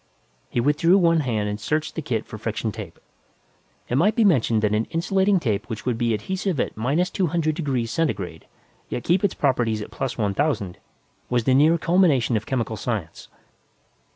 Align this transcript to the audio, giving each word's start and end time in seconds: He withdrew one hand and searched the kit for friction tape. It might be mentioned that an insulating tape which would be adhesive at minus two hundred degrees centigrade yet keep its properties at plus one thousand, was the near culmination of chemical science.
He 0.49 0.59
withdrew 0.59 0.97
one 0.97 1.19
hand 1.19 1.47
and 1.47 1.59
searched 1.59 1.93
the 1.93 2.01
kit 2.01 2.25
for 2.25 2.39
friction 2.39 2.71
tape. 2.71 2.99
It 3.87 3.99
might 3.99 4.15
be 4.15 4.25
mentioned 4.25 4.63
that 4.63 4.73
an 4.73 4.85
insulating 4.85 5.39
tape 5.39 5.69
which 5.69 5.85
would 5.85 5.99
be 5.99 6.11
adhesive 6.15 6.59
at 6.59 6.75
minus 6.75 7.11
two 7.11 7.27
hundred 7.27 7.53
degrees 7.53 7.91
centigrade 7.91 8.47
yet 8.89 9.03
keep 9.03 9.23
its 9.23 9.35
properties 9.35 9.79
at 9.79 9.91
plus 9.91 10.17
one 10.17 10.33
thousand, 10.33 10.79
was 11.29 11.43
the 11.43 11.53
near 11.53 11.77
culmination 11.77 12.35
of 12.35 12.47
chemical 12.47 12.77
science. 12.77 13.27